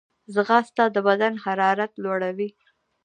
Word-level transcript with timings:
ځغاسته 0.33 0.83
د 0.95 0.97
بدن 1.07 1.33
حرارت 1.43 1.91
لوړوي 2.03 2.49